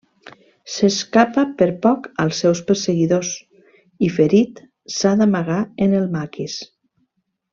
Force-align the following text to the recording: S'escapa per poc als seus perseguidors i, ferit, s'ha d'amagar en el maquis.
S'escapa 0.75 1.43
per 1.59 1.67
poc 1.83 2.07
als 2.23 2.39
seus 2.45 2.61
perseguidors 2.71 3.33
i, 3.37 4.09
ferit, 4.17 4.63
s'ha 4.97 5.11
d'amagar 5.21 5.61
en 5.87 5.97
el 6.01 6.11
maquis. 6.19 6.57